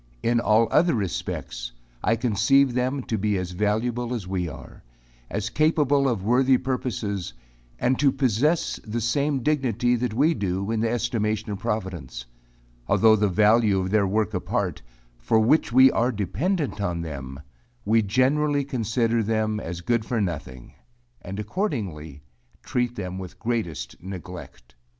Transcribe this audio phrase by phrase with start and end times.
[0.23, 4.81] In all other respects, I conceive them to be as valuable as we are
[5.29, 7.33] as capable of worthy purposes,
[7.77, 12.25] and to possess the same dignity that we do, in the estimation of providence;
[12.87, 14.81] although the value of their work apart,
[15.19, 17.39] for which we are dependent on them,
[17.85, 20.73] we generally consider them as good for nothing,
[21.21, 22.23] and accordingly,
[22.63, 24.73] treat them with greatest neglect.